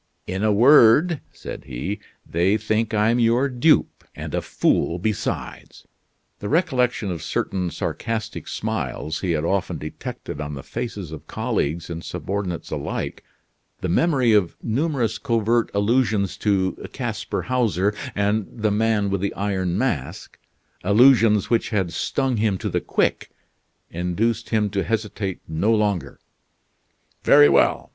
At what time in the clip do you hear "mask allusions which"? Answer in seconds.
19.77-21.69